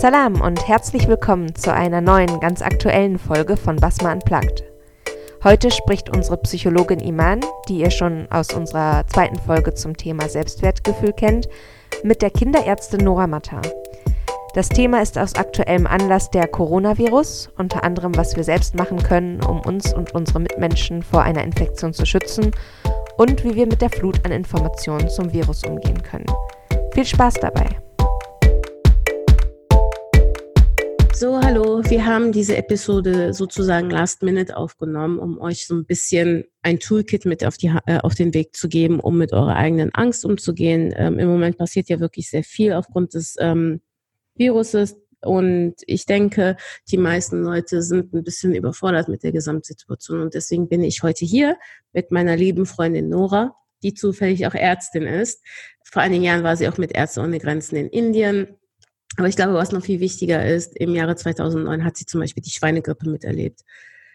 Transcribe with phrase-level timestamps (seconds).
[0.00, 4.62] Salam und herzlich willkommen zu einer neuen, ganz aktuellen Folge von Basma Unplugged.
[5.42, 11.12] Heute spricht unsere Psychologin Iman, die ihr schon aus unserer zweiten Folge zum Thema Selbstwertgefühl
[11.14, 11.48] kennt,
[12.04, 13.60] mit der Kinderärztin Nora Matta.
[14.54, 19.42] Das Thema ist aus aktuellem Anlass der Coronavirus, unter anderem was wir selbst machen können,
[19.42, 22.52] um uns und unsere Mitmenschen vor einer Infektion zu schützen
[23.16, 26.26] und wie wir mit der Flut an Informationen zum Virus umgehen können.
[26.92, 27.87] Viel Spaß dabei!
[31.18, 31.82] So, hallo.
[31.82, 37.24] Wir haben diese Episode sozusagen last minute aufgenommen, um euch so ein bisschen ein Toolkit
[37.24, 40.94] mit auf, die, äh, auf den Weg zu geben, um mit eurer eigenen Angst umzugehen.
[40.96, 43.80] Ähm, Im Moment passiert ja wirklich sehr viel aufgrund des ähm,
[44.36, 44.94] Viruses.
[45.20, 46.56] Und ich denke,
[46.88, 50.20] die meisten Leute sind ein bisschen überfordert mit der Gesamtsituation.
[50.20, 51.58] Und deswegen bin ich heute hier
[51.92, 55.44] mit meiner lieben Freundin Nora, die zufällig auch Ärztin ist.
[55.82, 58.57] Vor einigen Jahren war sie auch mit Ärzte ohne Grenzen in Indien
[59.16, 62.42] aber ich glaube, was noch viel wichtiger ist, im Jahre 2009 hat sie zum Beispiel
[62.42, 63.60] die Schweinegrippe miterlebt.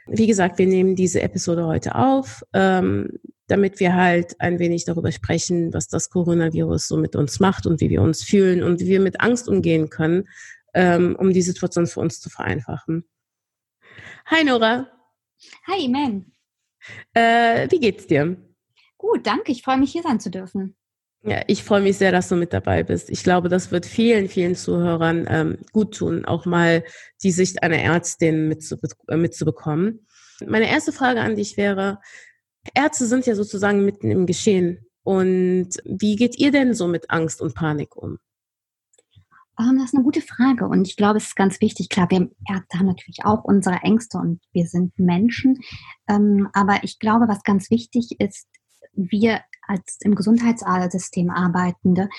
[0.08, 3.10] Wie gesagt, wir nehmen diese Episode heute auf, ähm,
[3.48, 7.82] damit wir halt ein wenig darüber sprechen, was das Coronavirus so mit uns macht und
[7.82, 10.28] wie wir uns fühlen und wie wir mit Angst umgehen können,
[10.74, 13.06] ähm, um die Situation für uns zu vereinfachen.
[14.26, 14.88] Hi Nora.
[15.68, 16.32] Hi Iman.
[17.14, 18.38] Äh, wie geht's dir?
[18.98, 19.52] Gut, danke.
[19.52, 20.76] Ich freue mich, hier sein zu dürfen.
[21.26, 23.10] Ja, ich freue mich sehr, dass du mit dabei bist.
[23.10, 26.84] Ich glaube, das wird vielen, vielen Zuhörern ähm, gut tun, auch mal
[27.24, 30.06] die Sicht einer Ärztin mitzube äh, mitzubekommen.
[30.46, 32.00] Meine erste Frage an dich wäre,
[32.76, 34.86] Ärzte sind ja sozusagen mitten im Geschehen.
[35.04, 38.20] Und wie geht ihr denn so mit Angst und Panik um?
[39.58, 41.88] Um, ähm, das ist eine gute Frage und ich glaube, es ist ganz wichtig.
[41.88, 45.60] Klar, wir Ärzte haben natürlich auch unsere Ängste und wir sind Menschen.
[46.10, 48.48] Ähm, aber ich glaube, was ganz wichtig ist,
[48.94, 52.10] wir als im Gesundheitssystem Arbeitende,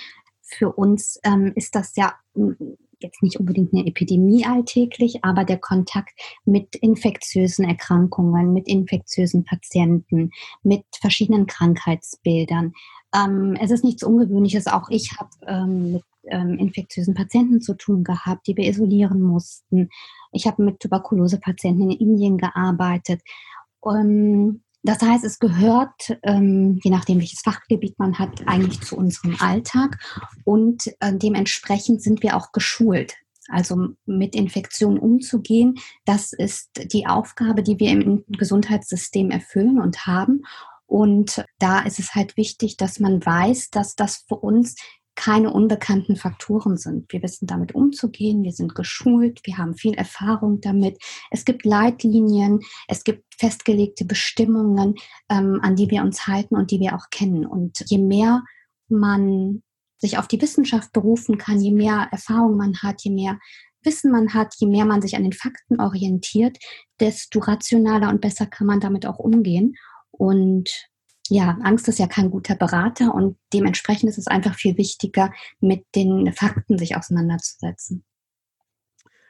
[0.42, 2.56] für uns ähm, ist das ja hm,
[3.00, 6.12] jetzt nicht unbedingt eine Epidemie alltäglich, aber der Kontakt
[6.44, 10.31] mit infektiösen Erkrankungen, mit infektiösen Patienten,
[10.62, 12.72] mit verschiedenen Krankheitsbildern.
[13.15, 14.66] Ähm, es ist nichts Ungewöhnliches.
[14.66, 19.91] Auch ich habe ähm, mit ähm, infektiösen Patienten zu tun gehabt, die wir isolieren mussten.
[20.33, 23.21] Ich habe mit Tuberkulosepatienten in Indien gearbeitet.
[23.81, 29.37] Um, das heißt, es gehört, ähm, je nachdem, welches Fachgebiet man hat, eigentlich zu unserem
[29.41, 29.99] Alltag
[30.45, 33.15] und äh, dementsprechend sind wir auch geschult.
[33.49, 35.75] Also mit Infektionen umzugehen,
[36.05, 40.43] das ist die Aufgabe, die wir im Gesundheitssystem erfüllen und haben.
[40.87, 44.77] Und da ist es halt wichtig, dass man weiß, dass das für uns
[45.16, 47.12] keine unbekannten Faktoren sind.
[47.12, 50.98] Wir wissen damit umzugehen, wir sind geschult, wir haben viel Erfahrung damit.
[51.30, 54.97] Es gibt Leitlinien, es gibt festgelegte Bestimmungen,
[55.28, 57.47] ähm, an die wir uns halten und die wir auch kennen.
[57.47, 58.42] Und je mehr
[58.88, 59.62] man
[59.98, 63.38] sich auf die Wissenschaft berufen kann, je mehr Erfahrung man hat, je mehr
[63.82, 66.56] Wissen man hat, je mehr man sich an den Fakten orientiert,
[67.00, 69.74] desto rationaler und besser kann man damit auch umgehen.
[70.10, 70.70] Und
[71.28, 75.84] ja, Angst ist ja kein guter Berater und dementsprechend ist es einfach viel wichtiger, mit
[75.94, 78.04] den Fakten sich auseinanderzusetzen.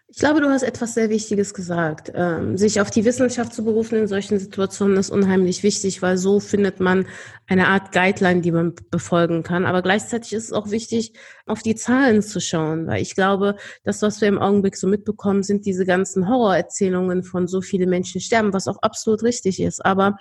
[0.09, 2.13] Ich glaube, du hast etwas sehr Wichtiges gesagt.
[2.15, 6.39] Ähm, sich auf die Wissenschaft zu berufen in solchen Situationen ist unheimlich wichtig, weil so
[6.39, 7.07] findet man
[7.49, 9.67] eine Art Guideline, die man befolgen kann.
[9.67, 11.15] Aber gleichzeitig ist es auch wichtig,
[11.47, 15.43] auf die Zahlen zu schauen, weil ich glaube, das, was wir im Augenblick so mitbekommen,
[15.43, 19.85] sind diese ganzen Horrorerzählungen von so viele Menschen sterben, was auch absolut richtig ist.
[19.85, 20.19] Aber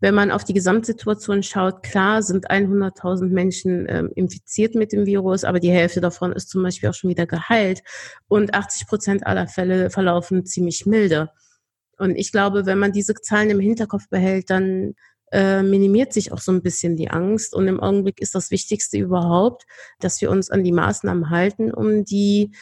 [0.00, 5.44] wenn man auf die Gesamtsituation schaut, klar sind 100.000 Menschen ähm, infiziert mit dem Virus,
[5.44, 7.82] aber die Hälfte davon ist zum Beispiel auch schon wieder geheilt
[8.28, 11.30] und 80 Prozent aller Fälle verlaufen ziemlich milde.
[11.98, 14.94] Und ich glaube, wenn man diese Zahlen im Hinterkopf behält, dann
[15.32, 17.54] äh, minimiert sich auch so ein bisschen die Angst.
[17.54, 19.64] Und im Augenblick ist das Wichtigste überhaupt,
[20.00, 22.52] dass wir uns an die Maßnahmen halten, um die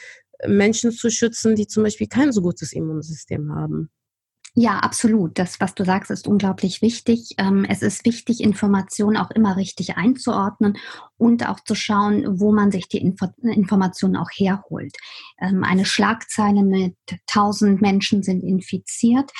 [0.45, 3.89] Menschen zu schützen, die zum Beispiel kein so gutes Immunsystem haben.
[4.55, 5.39] Ja, absolut.
[5.39, 7.33] Das, was du sagst, ist unglaublich wichtig.
[7.39, 10.77] Ähm, es ist wichtig, Informationen auch immer richtig einzuordnen
[11.17, 14.95] und auch zu schauen, wo man sich die Info Informationen auch herholt.
[15.41, 16.95] Ähm, eine Schlagzeile mit
[17.27, 19.31] 1000 Menschen sind infiziert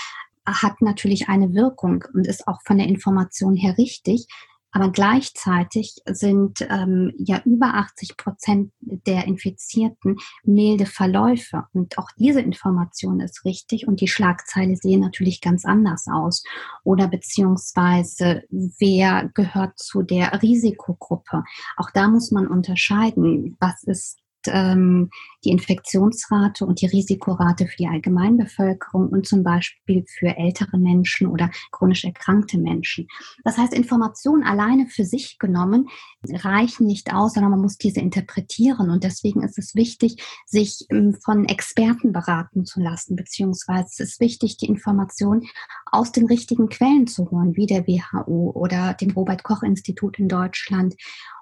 [0.45, 4.27] hat natürlich eine Wirkung und ist auch von der Information her richtig.
[4.73, 11.65] Aber gleichzeitig sind ähm, ja über 80 Prozent der Infizierten milde Verläufe.
[11.73, 13.87] Und auch diese Information ist richtig.
[13.87, 16.43] Und die Schlagzeile sehen natürlich ganz anders aus.
[16.83, 21.43] Oder beziehungsweise, wer gehört zu der Risikogruppe?
[21.77, 23.55] Auch da muss man unterscheiden.
[23.59, 25.09] Was ist ähm,
[25.45, 31.49] die Infektionsrate und die Risikorate für die Allgemeinbevölkerung und zum Beispiel für ältere Menschen oder
[31.71, 33.07] chronisch erkrankte Menschen.
[33.43, 35.89] Das heißt, Informationen alleine für sich genommen
[36.29, 38.89] reichen nicht aus, sondern man muss diese interpretieren.
[38.89, 44.19] Und deswegen ist es wichtig, sich ähm, von Experten beraten zu lassen, beziehungsweise es ist
[44.19, 45.43] wichtig, die Informationen
[45.85, 50.27] aus den richtigen Quellen zu holen, wie der WHO oder dem Robert Koch Institut in
[50.27, 50.95] Deutschland.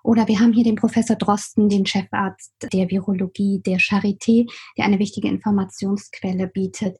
[0.03, 4.47] Oder wir haben hier den Professor Drosten, den Chefarzt der Virologie der Charité,
[4.77, 6.97] der eine wichtige Informationsquelle bietet.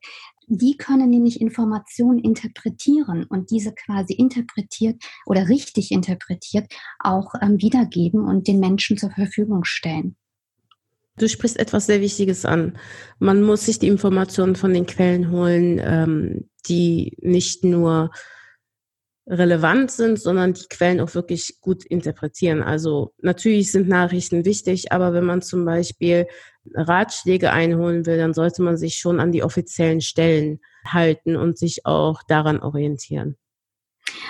[0.47, 6.65] Die können nämlich Informationen interpretieren und diese quasi interpretiert oder richtig interpretiert
[6.99, 10.17] auch ähm, wiedergeben und den Menschen zur Verfügung stellen.
[11.17, 12.77] Du sprichst etwas sehr Wichtiges an.
[13.19, 18.11] Man muss sich die Informationen von den Quellen holen, ähm, die nicht nur
[19.27, 22.61] relevant sind, sondern die Quellen auch wirklich gut interpretieren.
[22.63, 26.27] Also natürlich sind Nachrichten wichtig, aber wenn man zum Beispiel
[26.73, 31.85] Ratschläge einholen will, dann sollte man sich schon an die offiziellen Stellen halten und sich
[31.85, 33.37] auch daran orientieren.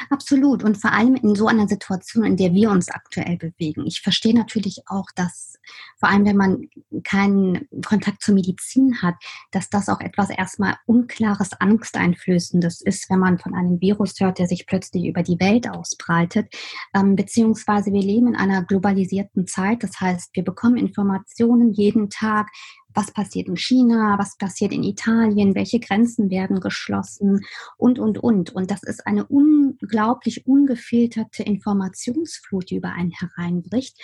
[0.10, 0.64] Absolut.
[0.64, 3.86] Und vor allem in so einer Situation, in der wir uns aktuell bewegen.
[3.86, 5.52] Ich verstehe natürlich auch, dass
[6.00, 6.70] vor allem, wenn man
[7.04, 9.16] keinen Kontakt zur Medizin hat,
[9.52, 14.48] dass das auch etwas erstmal unklares, angsteinflößendes ist, wenn man von einem Virus hört, der
[14.48, 16.54] sich plötzlich über die Welt ausbreitet.
[16.96, 19.84] Ähm, beziehungsweise wir leben in einer globalisierten Zeit.
[19.84, 22.50] Das heißt, wir bekommen Informationen jeden Tag
[22.94, 27.42] was passiert in China, was passiert in Italien, welche Grenzen werden geschlossen
[27.78, 28.52] und, und, und.
[28.52, 34.00] Und das ist eine unglaublich ungefilterte Informationsflut, die über einen hereinbricht.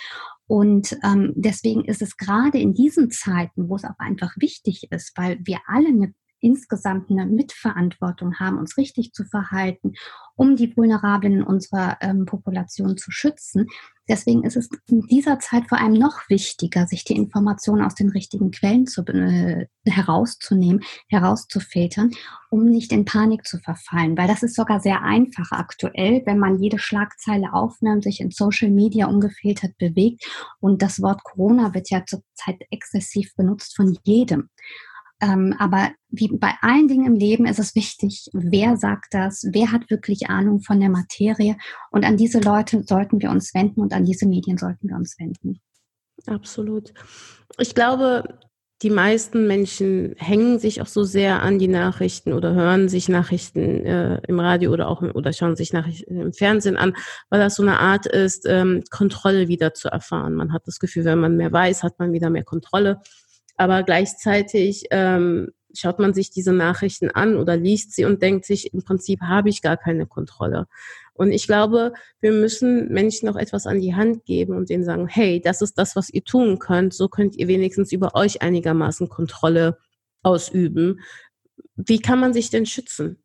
[0.46, 5.12] Und ähm, deswegen ist es gerade in diesen Zeiten, wo es auch einfach wichtig ist,
[5.16, 9.94] weil wir alle eine insgesamt eine Mitverantwortung haben, uns richtig zu verhalten,
[10.36, 13.66] um die Vulnerablen in unserer ähm, Population zu schützen.
[14.08, 18.08] Deswegen ist es in dieser Zeit vor allem noch wichtiger, sich die Informationen aus den
[18.08, 22.10] richtigen Quellen zu, äh, herauszunehmen, herauszufiltern,
[22.50, 24.16] um nicht in Panik zu verfallen.
[24.16, 28.70] Weil das ist sogar sehr einfach aktuell, wenn man jede Schlagzeile aufnimmt, sich in Social
[28.70, 30.24] Media ungefiltert bewegt.
[30.60, 34.48] Und das Wort Corona wird ja zurzeit exzessiv benutzt von jedem.
[35.20, 39.72] Ähm, aber wie bei allen Dingen im Leben ist es wichtig, wer sagt das, wer
[39.72, 41.56] hat wirklich Ahnung von der Materie.
[41.90, 45.18] Und an diese Leute sollten wir uns wenden und an diese Medien sollten wir uns
[45.18, 45.60] wenden.
[46.26, 46.92] Absolut.
[47.58, 48.38] Ich glaube,
[48.82, 53.84] die meisten Menschen hängen sich auch so sehr an die Nachrichten oder hören sich Nachrichten
[53.84, 56.94] äh, im Radio oder auch oder schauen sich Nachrichten im Fernsehen an,
[57.28, 60.34] weil das so eine Art ist, ähm, Kontrolle wieder zu erfahren.
[60.34, 63.00] Man hat das Gefühl, wenn man mehr weiß, hat man wieder mehr Kontrolle.
[63.58, 68.72] Aber gleichzeitig ähm, schaut man sich diese Nachrichten an oder liest sie und denkt sich,
[68.72, 70.66] im Prinzip habe ich gar keine Kontrolle.
[71.12, 75.08] Und ich glaube, wir müssen Menschen noch etwas an die Hand geben und denen sagen,
[75.08, 76.94] hey, das ist das, was ihr tun könnt.
[76.94, 79.78] So könnt ihr wenigstens über euch einigermaßen Kontrolle
[80.22, 81.00] ausüben.
[81.74, 83.18] Wie kann man sich denn schützen?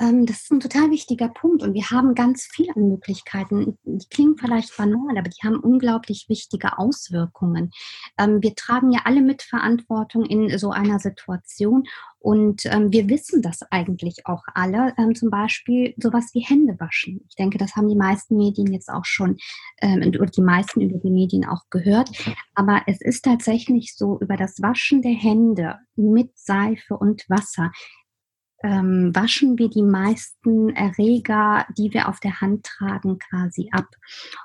[0.00, 3.78] Ähm, das ist ein total wichtiger Punkt und wir haben ganz viele Möglichkeiten.
[3.84, 7.70] Die klingen vielleicht banal, aber die haben unglaublich wichtige Auswirkungen.
[8.18, 11.84] Ähm, wir tragen ja alle Mitverantwortung in so einer Situation
[12.18, 17.24] und ähm, wir wissen das eigentlich auch alle, zum Beispiel sowas wie Hände waschen.
[17.28, 19.38] Ich denke, das haben die meisten Medien jetzt auch schon,
[19.82, 22.10] oder die meisten über die Medien auch gehört.
[22.54, 27.72] Aber es ist tatsächlich so, über das Waschen der Hände mit Seife und Wasser
[28.62, 33.86] ähm, waschen wir die meisten Erreger, die wir auf der Hand tragen, quasi ab.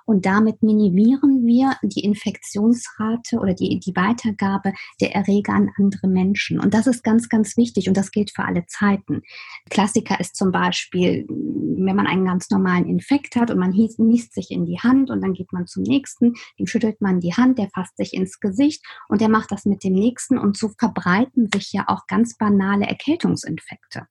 [0.06, 6.60] Und damit minimieren wir die Infektionsrate oder die, die Weitergabe der Erreger an andere Menschen.
[6.60, 9.22] Und das ist ganz, ganz wichtig und das gilt für alle Zeiten.
[9.70, 14.51] Klassiker ist zum Beispiel, wenn man einen ganz normalen Infekt hat und man niest sich
[14.51, 17.70] in die Hand und dann geht man zum nächsten, dem schüttelt man die Hand, der
[17.74, 21.72] fasst sich ins Gesicht und der macht das mit dem nächsten und so verbreiten sich
[21.74, 24.07] ja auch ganz banale Erkältungsinfekte.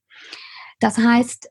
[0.81, 1.50] Das heißt,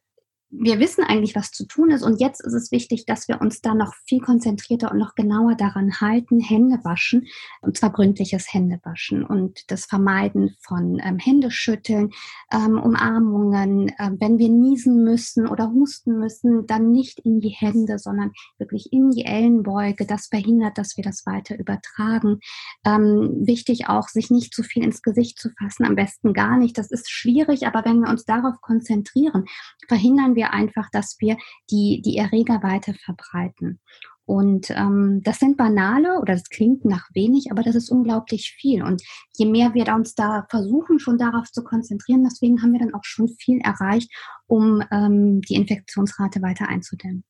[0.49, 2.03] wir wissen eigentlich, was zu tun ist.
[2.03, 5.55] Und jetzt ist es wichtig, dass wir uns da noch viel konzentrierter und noch genauer
[5.55, 7.27] daran halten, Hände waschen,
[7.61, 12.11] und zwar gründliches Händewaschen und das Vermeiden von ähm, Händeschütteln,
[12.51, 13.89] ähm, Umarmungen.
[13.89, 18.93] Äh, wenn wir niesen müssen oder husten müssen, dann nicht in die Hände, sondern wirklich
[18.93, 20.05] in die Ellenbeuge.
[20.05, 22.39] Das verhindert, dass wir das weiter übertragen.
[22.85, 26.77] Ähm, wichtig auch, sich nicht zu viel ins Gesicht zu fassen, am besten gar nicht.
[26.77, 29.45] Das ist schwierig, aber wenn wir uns darauf konzentrieren,
[29.87, 31.37] verhindern wir wir einfach, dass wir
[31.69, 33.79] die, die Erreger weiter verbreiten.
[34.25, 38.81] Und ähm, das sind banale oder das klingt nach wenig, aber das ist unglaublich viel.
[38.83, 39.03] Und
[39.37, 43.03] je mehr wir uns da versuchen, schon darauf zu konzentrieren, deswegen haben wir dann auch
[43.03, 44.11] schon viel erreicht,
[44.47, 47.23] um ähm, die Infektionsrate weiter einzudämmen.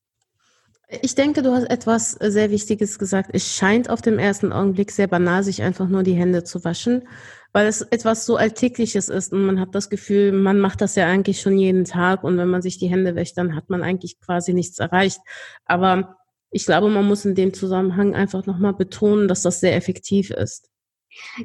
[1.02, 3.32] Ich denke, du hast etwas sehr Wichtiges gesagt.
[3.34, 7.08] Es scheint auf dem ersten Augenblick sehr banal, sich einfach nur die Hände zu waschen,
[7.54, 11.08] weil es etwas so Alltägliches ist und man hat das Gefühl, man macht das ja
[11.08, 14.20] eigentlich schon jeden Tag und wenn man sich die Hände wäscht, dann hat man eigentlich
[14.20, 15.20] quasi nichts erreicht.
[15.66, 16.18] Aber
[16.52, 20.70] ich glaube, man muss in dem Zusammenhang einfach nochmal betonen, dass das sehr effektiv ist.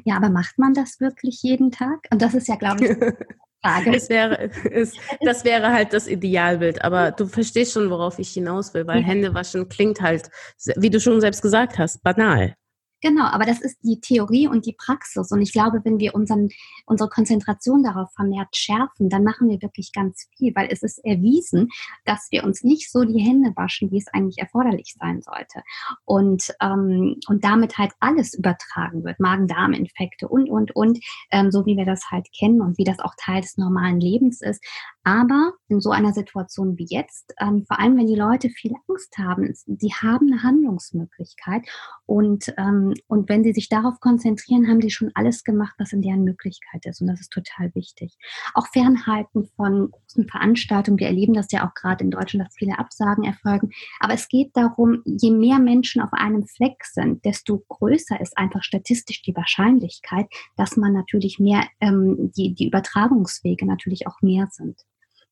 [0.03, 2.07] Ja, aber macht man das wirklich jeden Tag?
[2.11, 2.91] Und das ist ja, glaube ich,
[3.63, 3.95] Frage.
[3.95, 8.73] Es wäre, es, das wäre halt das Idealbild, aber du verstehst schon, worauf ich hinaus
[8.73, 9.01] will, weil.
[9.03, 10.29] Hände waschen klingt halt,
[10.75, 12.55] wie du schon selbst gesagt hast, banal.
[13.01, 15.31] Genau, aber das ist die Theorie und die Praxis.
[15.31, 16.49] Und ich glaube, wenn wir unseren,
[16.85, 21.69] unsere Konzentration darauf vermehrt schärfen, dann machen wir wirklich ganz viel, weil es ist erwiesen,
[22.05, 25.63] dass wir uns nicht so die Hände waschen, wie es eigentlich erforderlich sein sollte.
[26.05, 30.99] Und, ähm, und damit halt alles übertragen wird, Magen-Darm-Infekte und, und, und,
[31.31, 34.41] ähm, so wie wir das halt kennen und wie das auch Teil des normalen Lebens
[34.41, 34.63] ist.
[35.03, 39.17] Aber in so einer Situation wie jetzt, ähm, vor allem wenn die Leute viel Angst
[39.17, 41.63] haben, die haben eine Handlungsmöglichkeit
[42.05, 46.01] und ähm, und wenn sie sich darauf konzentrieren, haben sie schon alles gemacht, was in
[46.01, 47.01] deren Möglichkeit ist.
[47.01, 48.17] Und das ist total wichtig.
[48.53, 50.99] Auch Fernhalten von großen Veranstaltungen.
[50.99, 53.71] Wir erleben das ja auch gerade in Deutschland, dass viele Absagen erfolgen.
[53.99, 58.63] Aber es geht darum, je mehr Menschen auf einem Fleck sind, desto größer ist einfach
[58.63, 64.81] statistisch die Wahrscheinlichkeit, dass man natürlich mehr, ähm, die, die Übertragungswege natürlich auch mehr sind.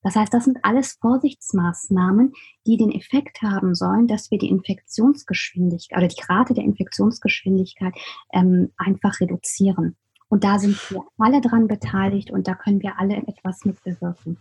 [0.01, 2.33] Das heißt, das sind alles Vorsichtsmaßnahmen,
[2.65, 7.93] die den Effekt haben sollen, dass wir die Infektionsgeschwindigkeit oder die Rate der Infektionsgeschwindigkeit
[8.33, 9.97] ähm, einfach reduzieren.
[10.29, 14.37] Und da sind wir alle dran beteiligt und da können wir alle etwas mit bewirken.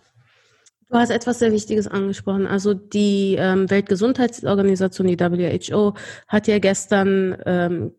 [0.90, 2.46] Du hast etwas sehr Wichtiges angesprochen.
[2.46, 5.94] Also die ähm, Weltgesundheitsorganisation, die WHO,
[6.28, 7.92] hat ja gestern ähm,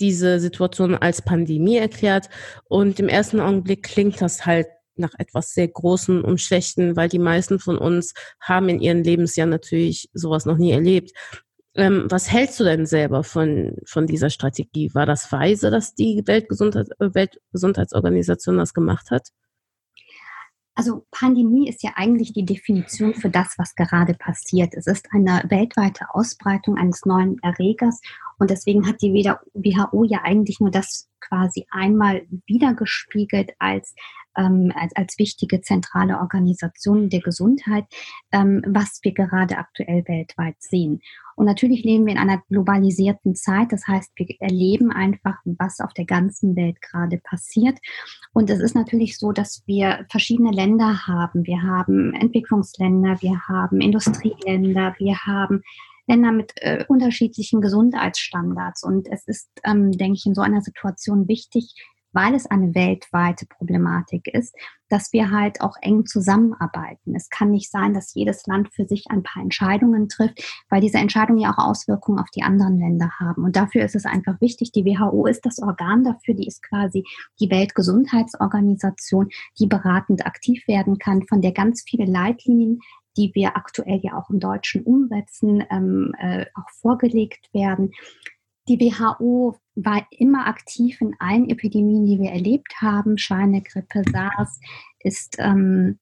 [0.00, 2.28] diese Situation als Pandemie erklärt.
[2.68, 4.66] Und im ersten Augenblick klingt das halt
[4.98, 9.50] nach etwas sehr Großen und Schlechten, weil die meisten von uns haben in ihren Lebensjahren
[9.50, 11.12] natürlich sowas noch nie erlebt.
[11.74, 14.90] Ähm, was hältst du denn selber von, von dieser Strategie?
[14.94, 19.28] War das weise, dass die Weltgesundheit, äh, Weltgesundheitsorganisation das gemacht hat?
[20.74, 24.74] Also Pandemie ist ja eigentlich die Definition für das, was gerade passiert.
[24.74, 28.00] Es ist eine weltweite Ausbreitung eines neuen Erregers
[28.38, 33.94] und deswegen hat die WHO ja eigentlich nur das quasi einmal wiedergespiegelt als
[34.38, 37.84] ähm, als, als wichtige zentrale Organisation der Gesundheit,
[38.32, 41.02] ähm, was wir gerade aktuell weltweit sehen.
[41.36, 43.70] Und natürlich leben wir in einer globalisierten Zeit.
[43.70, 47.78] Das heißt, wir erleben einfach, was auf der ganzen Welt gerade passiert.
[48.32, 51.46] Und es ist natürlich so, dass wir verschiedene Länder haben.
[51.46, 55.62] Wir haben Entwicklungsländer, wir haben Industrieländer, wir haben
[56.08, 58.82] Länder mit äh, unterschiedlichen Gesundheitsstandards.
[58.82, 61.74] Und es ist, ähm, denke ich, in so einer Situation wichtig,
[62.12, 64.54] weil es eine weltweite Problematik ist,
[64.88, 67.14] dass wir halt auch eng zusammenarbeiten.
[67.14, 70.98] Es kann nicht sein, dass jedes Land für sich ein paar Entscheidungen trifft, weil diese
[70.98, 73.44] Entscheidungen ja auch Auswirkungen auf die anderen Länder haben.
[73.44, 77.04] Und dafür ist es einfach wichtig, die WHO ist das Organ dafür, die ist quasi
[77.40, 82.80] die Weltgesundheitsorganisation, die beratend aktiv werden kann, von der ganz viele Leitlinien
[83.16, 87.90] die wir aktuell ja auch im Deutschen umsetzen, ähm, äh, auch vorgelegt werden.
[88.68, 93.16] Die WHO war immer aktiv in allen Epidemien, die wir erlebt haben.
[93.16, 94.60] Schweinegrippe, SARS
[95.00, 95.98] ist ähm,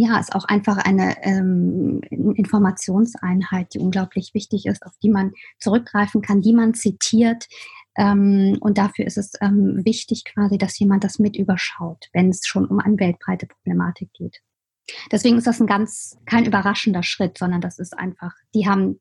[0.00, 6.22] ja, ist auch einfach eine ähm, Informationseinheit, die unglaublich wichtig ist, auf die man zurückgreifen
[6.22, 7.48] kann, die man zitiert.
[7.96, 12.46] Ähm, und dafür ist es ähm, wichtig quasi, dass jemand das mit überschaut, wenn es
[12.46, 14.40] schon um eine weltbreite Problematik geht.
[15.10, 19.00] Deswegen ist das ein ganz, kein überraschender Schritt, sondern das ist einfach, die haben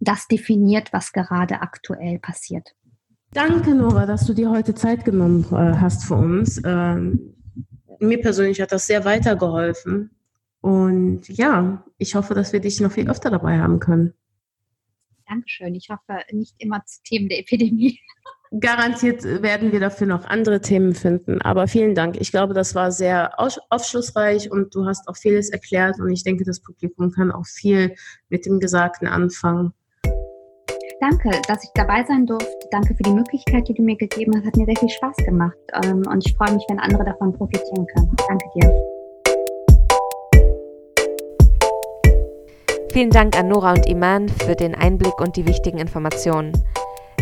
[0.00, 2.74] das definiert, was gerade aktuell passiert.
[3.32, 6.62] Danke, Nora, dass du dir heute Zeit genommen äh, hast für uns.
[6.64, 7.34] Ähm,
[7.98, 10.10] mir persönlich hat das sehr weitergeholfen.
[10.60, 14.14] Und ja, ich hoffe, dass wir dich noch viel öfter dabei haben können.
[15.28, 15.74] Dankeschön.
[15.74, 17.98] Ich hoffe, nicht immer zu Themen der Epidemie.
[18.60, 21.42] Garantiert werden wir dafür noch andere Themen finden.
[21.42, 22.20] Aber vielen Dank.
[22.20, 25.98] Ich glaube, das war sehr aufschlussreich und du hast auch vieles erklärt.
[25.98, 27.96] Und ich denke, das Publikum kann auch viel
[28.28, 29.72] mit dem Gesagten anfangen.
[31.10, 32.48] Danke, dass ich dabei sein durfte.
[32.70, 34.46] Danke für die Möglichkeit, die du mir gegeben hast.
[34.46, 35.58] Hat mir sehr viel Spaß gemacht.
[35.84, 38.16] Ähm, und ich freue mich, wenn andere davon profitieren können.
[38.26, 38.72] Danke dir.
[42.90, 46.52] Vielen Dank an Nora und Iman für den Einblick und die wichtigen Informationen.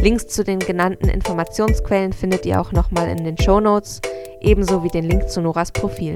[0.01, 4.01] Links zu den genannten Informationsquellen findet ihr auch nochmal in den Show Notes,
[4.41, 6.15] ebenso wie den Link zu Noras Profil.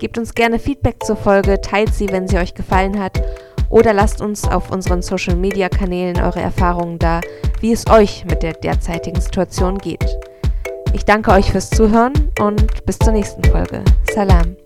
[0.00, 3.22] Gebt uns gerne Feedback zur Folge, teilt sie, wenn sie euch gefallen hat
[3.72, 7.20] oder lasst uns auf unseren Social-Media-Kanälen eure Erfahrungen da,
[7.60, 10.04] wie es euch mit der derzeitigen Situation geht.
[10.92, 13.82] Ich danke euch fürs Zuhören und bis zur nächsten Folge.
[14.14, 14.61] Salam.